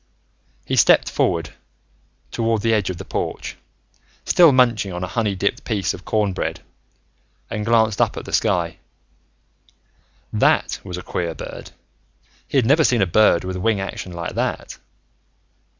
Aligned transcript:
He 0.65 0.75
stepped 0.77 1.11
forward 1.11 1.53
to 2.31 2.57
the 2.57 2.73
edge 2.73 2.89
of 2.89 2.97
the 2.97 3.05
porch, 3.05 3.55
still 4.25 4.51
munching 4.51 4.91
on 4.91 5.03
a 5.03 5.07
honey 5.13 5.35
dipped 5.35 5.63
piece 5.63 5.93
of 5.93 6.05
cornbread, 6.05 6.61
and 7.51 7.63
glanced 7.63 8.01
up 8.01 8.17
at 8.17 8.25
the 8.25 8.33
sky. 8.33 8.77
That 10.33 10.79
was 10.83 10.97
a 10.97 11.03
queer 11.03 11.35
bird; 11.35 11.69
he 12.47 12.57
had 12.57 12.65
never 12.65 12.83
seen 12.83 13.03
a 13.03 13.05
bird 13.05 13.43
with 13.43 13.57
a 13.57 13.61
wing 13.61 13.79
action 13.79 14.11
like 14.11 14.33
that. 14.33 14.79